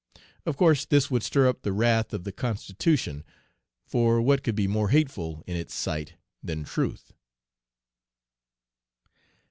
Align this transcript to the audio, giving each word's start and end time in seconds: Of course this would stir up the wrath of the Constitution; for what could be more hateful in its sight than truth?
Of 0.47 0.57
course 0.57 0.85
this 0.85 1.11
would 1.11 1.21
stir 1.21 1.47
up 1.47 1.61
the 1.61 1.71
wrath 1.71 2.11
of 2.11 2.23
the 2.23 2.31
Constitution; 2.31 3.23
for 3.85 4.19
what 4.19 4.41
could 4.41 4.55
be 4.55 4.65
more 4.67 4.89
hateful 4.89 5.43
in 5.45 5.55
its 5.55 5.75
sight 5.75 6.13
than 6.41 6.63
truth? 6.63 7.13